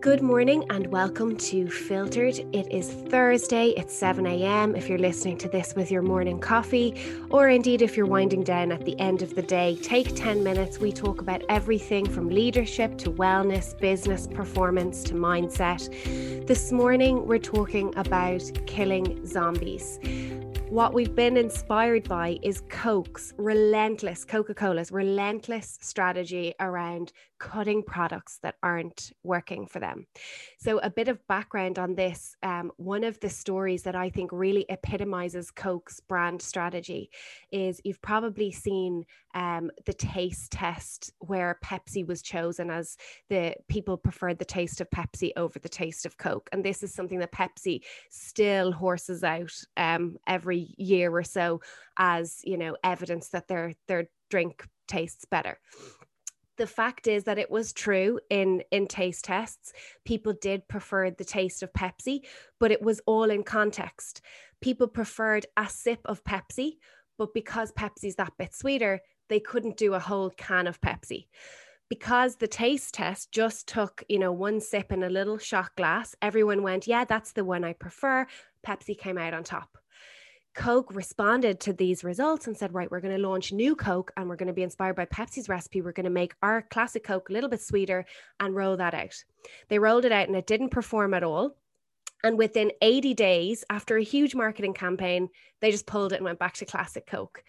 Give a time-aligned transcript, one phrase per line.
[0.00, 2.38] Good morning and welcome to Filtered.
[2.54, 4.74] It is Thursday, it's 7 a.m.
[4.74, 8.72] If you're listening to this with your morning coffee, or indeed if you're winding down
[8.72, 10.78] at the end of the day, take 10 minutes.
[10.78, 16.46] We talk about everything from leadership to wellness, business performance to mindset.
[16.46, 19.98] This morning, we're talking about killing zombies.
[20.70, 27.12] What we've been inspired by is Coke's relentless, Coca Cola's relentless strategy around
[27.44, 30.06] cutting products that aren't working for them.
[30.56, 34.32] So, a bit of background on this um, one of the stories that I think
[34.32, 37.10] really epitomizes Coke's brand strategy
[37.52, 39.04] is you've probably seen
[39.34, 42.96] um, the taste test where Pepsi was chosen as
[43.28, 46.48] the people preferred the taste of Pepsi over the taste of Coke.
[46.50, 51.60] And this is something that Pepsi still horses out um, every year or so
[51.98, 55.58] as, you know, evidence that their, their drink tastes better
[56.56, 59.72] the fact is that it was true in in taste tests.
[60.04, 62.20] People did prefer the taste of pepsi
[62.60, 64.22] but it was all in context.
[64.60, 66.78] People preferred a sip of pepsi
[67.18, 71.26] but because pepsi's that bit sweeter they couldn't do a whole can of pepsi.
[71.90, 76.14] Because the taste test just took you know one sip in a little shot glass
[76.22, 78.26] everyone went yeah that's the one i prefer.
[78.66, 79.76] Pepsi came out on top
[80.54, 84.28] Coke responded to these results and said, right, we're going to launch new Coke and
[84.28, 85.82] we're going to be inspired by Pepsi's recipe.
[85.82, 88.04] We're going to make our classic Coke a little bit sweeter
[88.38, 89.24] and roll that out.
[89.68, 91.56] They rolled it out and it didn't perform at all.
[92.22, 95.28] And within 80 days, after a huge marketing campaign,
[95.60, 97.42] they just pulled it and went back to classic Coke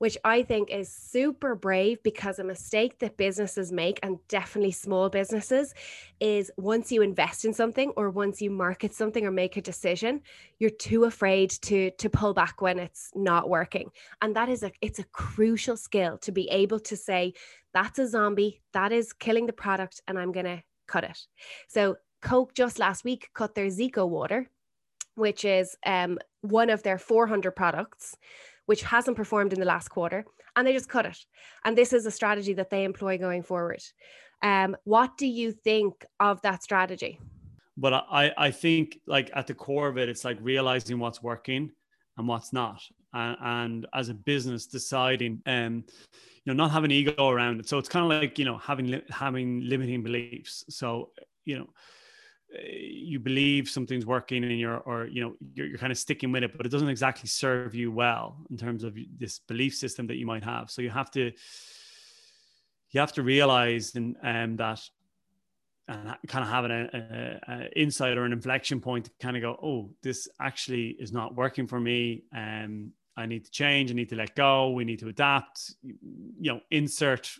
[0.00, 5.10] which I think is super brave because a mistake that businesses make, and definitely small
[5.10, 5.74] businesses,
[6.20, 10.22] is once you invest in something or once you market something or make a decision,
[10.58, 13.90] you're too afraid to to pull back when it's not working.
[14.22, 17.34] And that is a it's a crucial skill to be able to say,
[17.74, 21.26] that's a zombie, that is killing the product, and I'm gonna cut it.
[21.68, 24.48] So Coke just last week cut their Zico water,
[25.14, 28.16] which is um, one of their 400 products
[28.66, 30.24] which hasn't performed in the last quarter,
[30.56, 31.18] and they just cut it.
[31.64, 33.82] And this is a strategy that they employ going forward.
[34.42, 37.18] Um, what do you think of that strategy?
[37.76, 41.70] But I, I think like at the core of it, it's like realizing what's working
[42.16, 45.84] and what's not, and, and as a business deciding, um,
[46.44, 47.68] you know, not having ego around it.
[47.68, 50.64] So it's kind of like you know having having limiting beliefs.
[50.68, 51.10] So
[51.44, 51.68] you know
[52.52, 56.42] you believe something's working and you're or you know you're, you're kind of sticking with
[56.42, 60.16] it but it doesn't exactly serve you well in terms of this belief system that
[60.16, 60.70] you might have.
[60.70, 61.32] So you have to
[62.90, 64.80] you have to realize and um, that
[65.86, 69.90] and kind of having an insight or an inflection point to kind of go oh
[70.02, 72.24] this actually is not working for me.
[72.34, 73.90] Um i need to change.
[73.90, 74.70] I need to let go.
[74.70, 75.74] We need to adapt.
[75.82, 77.30] You know insert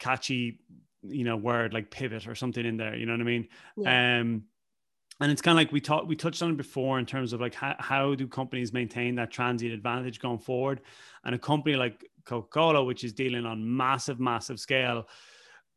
[0.00, 0.58] catchy
[1.02, 3.48] you know word like pivot or something in there you know what i mean?
[3.76, 4.20] Yeah.
[4.20, 4.44] um
[5.20, 7.40] and it's kind of like we talked we touched on it before in terms of
[7.40, 10.80] like how, how do companies maintain that transient advantage going forward?
[11.24, 15.06] And a company like coca-cola which is dealing on massive massive scale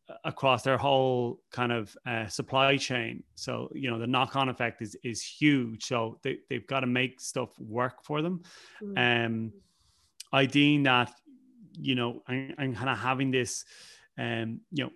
[0.10, 3.24] uh, across their whole kind of uh, supply chain.
[3.36, 5.84] So you know the knock-on effect is is huge.
[5.84, 8.44] So they, they've got to make stuff work for them.
[8.82, 9.26] Mm.
[9.26, 9.54] um
[10.32, 11.12] i deem that
[11.80, 13.66] you know and, and kind of having this
[14.18, 14.92] um you know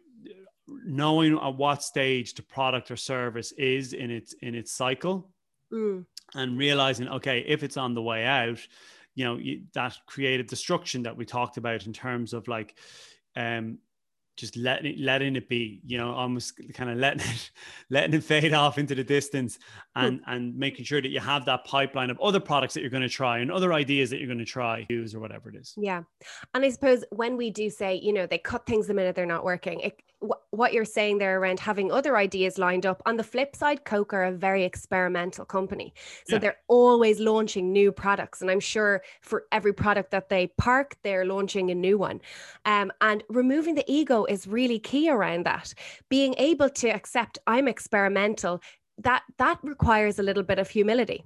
[0.67, 5.29] knowing at what stage the product or service is in its in its cycle
[5.71, 6.05] mm.
[6.35, 8.59] and realizing okay if it's on the way out
[9.15, 9.39] you know
[9.73, 12.77] that creative destruction that we talked about in terms of like
[13.35, 13.77] um
[14.37, 17.51] just letting it, letting it be, you know, almost kind of letting it,
[17.89, 19.57] letting it fade off into the distance
[19.95, 23.01] and, and making sure that you have that pipeline of other products that you're going
[23.01, 25.73] to try and other ideas that you're going to try use or whatever it is.
[25.75, 26.03] Yeah.
[26.53, 29.25] And I suppose when we do say, you know, they cut things the minute they're
[29.25, 29.99] not working, it,
[30.49, 33.01] what you're saying there around having other ideas lined up.
[33.05, 35.93] On the flip side, Coke are a very experimental company.
[36.25, 36.39] So yeah.
[36.39, 38.41] they're always launching new products.
[38.41, 42.21] And I'm sure for every product that they park, they're launching a new one.
[42.65, 45.73] Um, and removing the ego is really key around that.
[46.09, 48.61] Being able to accept I'm experimental,
[48.97, 51.23] that that requires a little bit of humility.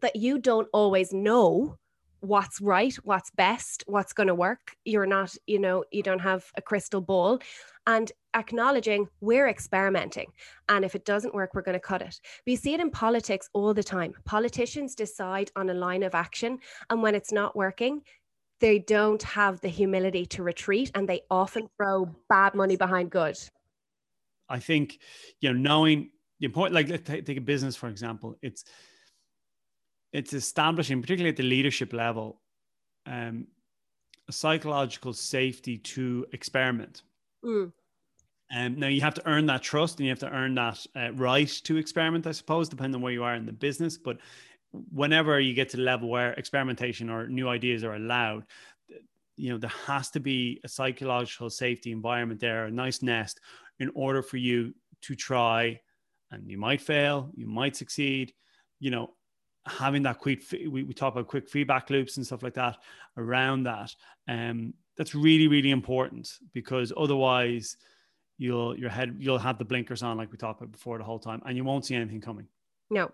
[0.00, 1.78] That you don't always know
[2.24, 4.74] what's right, what's best, what's going to work.
[4.84, 7.38] You're not, you know, you don't have a crystal ball.
[7.86, 10.32] And acknowledging we're experimenting.
[10.68, 12.18] And if it doesn't work, we're going to cut it.
[12.46, 14.14] We see it in politics all the time.
[14.24, 16.58] Politicians decide on a line of action.
[16.88, 18.02] And when it's not working,
[18.60, 23.36] they don't have the humility to retreat and they often throw bad money behind good.
[24.48, 24.98] I think,
[25.40, 26.10] you know, knowing
[26.40, 28.64] the important, like let's take a business, for example, it's,
[30.14, 32.40] it's establishing, particularly at the leadership level,
[33.04, 33.48] um,
[34.28, 37.02] a psychological safety to experiment.
[37.44, 37.72] Mm.
[38.54, 41.12] Um, now you have to earn that trust and you have to earn that uh,
[41.14, 43.98] right to experiment, I suppose, depending on where you are in the business.
[43.98, 44.18] But
[44.92, 48.44] whenever you get to the level where experimentation or new ideas are allowed,
[49.36, 53.40] you know there has to be a psychological safety environment there, a nice nest,
[53.80, 54.72] in order for you
[55.02, 55.80] to try.
[56.30, 58.32] And you might fail, you might succeed.
[58.78, 59.13] You know,
[59.66, 62.76] having that quick we, we talk about quick feedback loops and stuff like that
[63.16, 63.94] around that
[64.28, 67.76] um that's really really important because otherwise
[68.36, 71.18] you'll your head you'll have the blinkers on like we talked about before the whole
[71.18, 72.46] time and you won't see anything coming
[72.90, 73.12] no.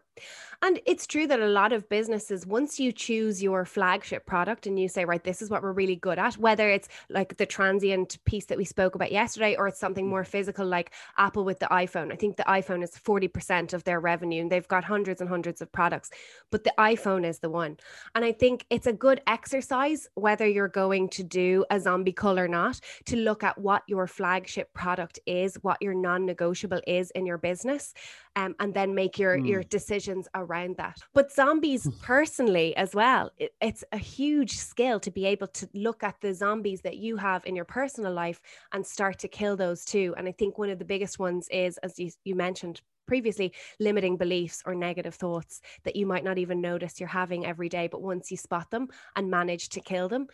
[0.62, 4.78] And it's true that a lot of businesses, once you choose your flagship product and
[4.78, 8.22] you say, right, this is what we're really good at, whether it's like the transient
[8.26, 11.66] piece that we spoke about yesterday, or it's something more physical like Apple with the
[11.66, 12.12] iPhone.
[12.12, 15.62] I think the iPhone is 40% of their revenue and they've got hundreds and hundreds
[15.62, 16.10] of products,
[16.50, 17.78] but the iPhone is the one.
[18.14, 22.38] And I think it's a good exercise, whether you're going to do a zombie cull
[22.38, 27.10] or not, to look at what your flagship product is, what your non negotiable is
[27.12, 27.94] in your business
[28.36, 29.48] um, and then make your mm.
[29.48, 30.98] your decisions around that.
[31.14, 31.90] But zombies, hmm.
[32.02, 36.34] personally, as well, it, it's a huge skill to be able to look at the
[36.34, 38.40] zombies that you have in your personal life
[38.72, 40.14] and start to kill those too.
[40.16, 44.16] And I think one of the biggest ones is, as you, you mentioned previously limiting
[44.16, 48.00] beliefs or negative thoughts that you might not even notice you're having every day but
[48.00, 48.86] once you spot them
[49.16, 50.28] and manage to kill them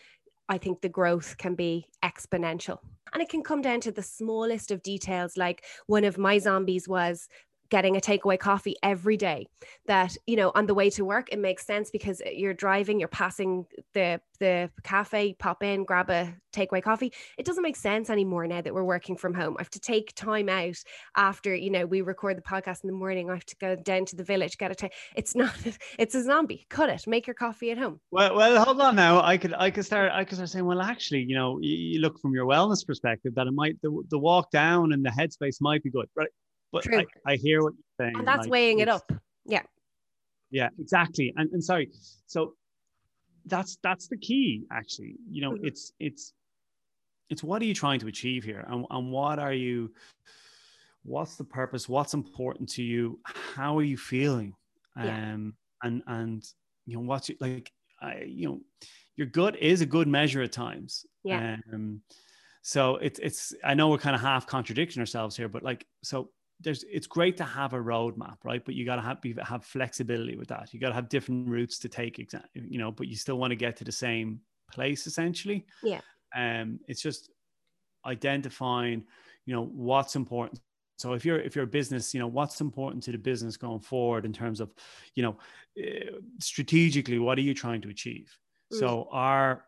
[0.48, 2.78] I think the growth can be exponential.
[3.12, 5.36] And it can come down to the smallest of details.
[5.36, 7.28] Like one of my zombies was
[7.70, 9.46] getting a takeaway coffee every day
[9.86, 13.08] that you know on the way to work it makes sense because you're driving you're
[13.08, 17.12] passing the the cafe pop in grab a takeaway coffee.
[17.38, 19.56] It doesn't make sense anymore now that we're working from home.
[19.58, 20.76] I have to take time out
[21.16, 23.30] after you know we record the podcast in the morning.
[23.30, 25.54] I have to go down to the village get a ta- it's not
[25.98, 26.66] it's a zombie.
[26.68, 27.06] Cut it.
[27.06, 28.00] Make your coffee at home.
[28.10, 29.22] Well well hold on now.
[29.22, 32.00] I could i could start i could start saying well actually you know you, you
[32.00, 35.56] look from your wellness perspective that it might the, the walk down and the headspace
[35.60, 36.28] might be good right
[36.72, 38.18] but I, I, hear what you're saying.
[38.18, 39.10] And that's like, weighing it up.
[39.44, 39.62] Yeah.
[40.50, 41.32] Yeah, exactly.
[41.36, 41.90] And and sorry.
[42.26, 42.54] So
[43.46, 45.16] that's that's the key, actually.
[45.30, 45.66] You know, mm-hmm.
[45.66, 46.32] it's it's
[47.30, 48.64] it's what are you trying to achieve here?
[48.68, 49.92] And, and what are you
[51.02, 51.88] what's the purpose?
[51.88, 53.20] What's important to you?
[53.24, 54.54] How are you feeling?
[54.96, 55.32] Yeah.
[55.34, 56.44] Um and and
[56.86, 57.70] you know what's like
[58.00, 58.60] I you know
[59.16, 61.06] your gut is a good measure at times.
[61.24, 61.56] Yeah.
[61.72, 62.02] Um
[62.62, 66.30] so it's it's I know we're kind of half contradicting ourselves here, but like so
[66.60, 68.64] there's it's great to have a roadmap, right?
[68.64, 70.72] But you got to have have flexibility with that.
[70.72, 72.18] You got to have different routes to take,
[72.54, 74.40] you know, but you still want to get to the same
[74.72, 75.66] place essentially.
[75.82, 76.00] Yeah.
[76.34, 77.30] Um, it's just
[78.04, 79.04] identifying,
[79.44, 80.60] you know, what's important.
[80.98, 83.80] So if you're if you're a business, you know, what's important to the business going
[83.80, 84.72] forward in terms of,
[85.14, 85.36] you know,
[85.78, 88.34] uh, strategically, what are you trying to achieve?
[88.72, 88.78] Mm.
[88.78, 89.66] So our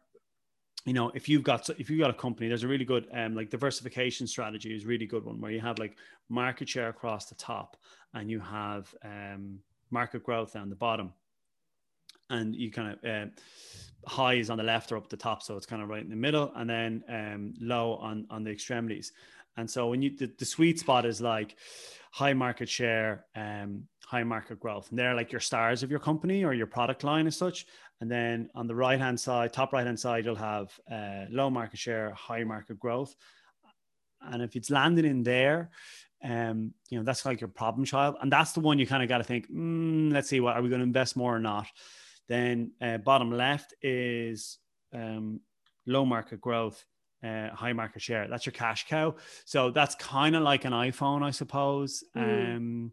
[0.85, 3.35] you know if you've got if you've got a company there's a really good um
[3.35, 5.97] like diversification strategy is really good one where you have like
[6.29, 7.77] market share across the top
[8.15, 9.59] and you have um
[9.91, 11.13] market growth down the bottom.
[12.31, 13.27] And you kind of uh,
[14.07, 16.17] highs on the left or up the top so it's kind of right in the
[16.17, 19.13] middle and then um low on on the extremities.
[19.57, 21.57] And so when you the, the sweet spot is like
[22.13, 26.43] high market share um high market growth and they're like your stars of your company
[26.43, 27.67] or your product line as such
[28.01, 31.51] and then on the right hand side, top right hand side, you'll have uh, low
[31.51, 33.15] market share, high market growth.
[34.23, 35.71] And if it's landed in there,
[36.23, 38.17] um, you know, that's like your problem child.
[38.21, 40.63] And that's the one you kind of got to think, mm, let's see, what are
[40.63, 41.67] we going to invest more or not?
[42.29, 44.59] Then uh, bottom left is
[44.93, 45.41] um,
[45.87, 46.85] low market growth,
[47.25, 48.29] uh, high market share.
[48.29, 49.17] That's your cash cow.
[49.45, 52.57] So that's kind of like an iPhone, I suppose, mm.
[52.57, 52.93] um,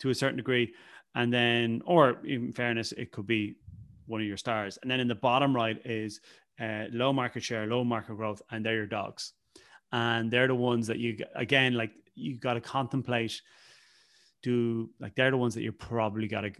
[0.00, 0.72] to a certain degree.
[1.14, 3.56] And then, or in fairness, it could be
[4.06, 4.78] one of your stars.
[4.82, 6.20] And then in the bottom right is
[6.60, 9.32] uh, low market share, low market growth, and they're your dogs.
[9.92, 13.40] And they're the ones that you, again, like you got to contemplate,
[14.42, 16.52] do like they're the ones that you probably got to,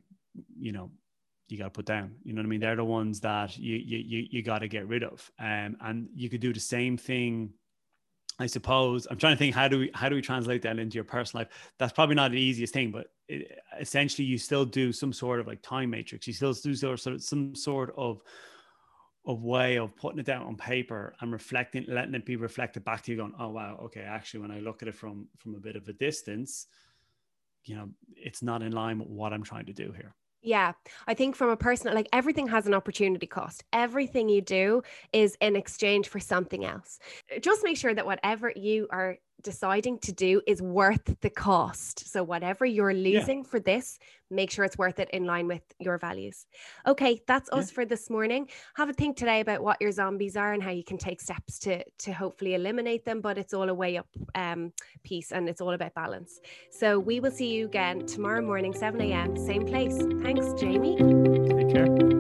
[0.59, 0.91] you know,
[1.49, 2.15] you got to put down.
[2.25, 2.61] You know what I mean?
[2.61, 5.31] They're the ones that you you you, got to get rid of.
[5.39, 7.53] Um, and you could do the same thing
[8.39, 10.95] I suppose I'm trying to think how do we how do we translate that into
[10.95, 11.73] your personal life?
[11.79, 15.47] That's probably not the easiest thing, but it, essentially you still do some sort of
[15.47, 16.27] like time matrix.
[16.27, 18.23] You still do sort of some sort of
[19.27, 23.03] of way of putting it down on paper and reflecting, letting it be reflected back
[23.03, 25.61] to you, going, "Oh wow, okay, actually, when I look at it from from a
[25.61, 26.67] bit of a distance,
[27.65, 30.73] you know, it's not in line with what I'm trying to do here." Yeah,
[31.07, 33.65] I think from a personal, like everything has an opportunity cost.
[33.73, 34.83] Everything you do
[35.13, 37.01] is in exchange for something else.
[37.41, 42.11] Just make sure that whatever you are deciding to do is worth the cost.
[42.11, 43.49] So, whatever you're losing yeah.
[43.49, 43.99] for this,
[44.31, 46.47] make sure it's worth it in line with your values.
[46.87, 47.75] Okay, that's us yeah.
[47.75, 48.49] for this morning.
[48.75, 51.59] Have a think today about what your zombies are and how you can take steps
[51.61, 53.21] to to hopefully eliminate them.
[53.21, 54.73] But it's all a way up um,
[55.05, 56.41] piece, and it's all about balance.
[56.71, 59.97] So, we will see you again tomorrow morning, 7 a.m., same place.
[60.23, 62.18] Thanks, Jamie.